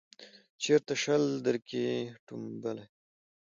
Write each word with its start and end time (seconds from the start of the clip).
چیرته 0.61 0.93
شل 1.01 1.23
درکښې 1.45 1.87
ټومبلی 2.25 2.85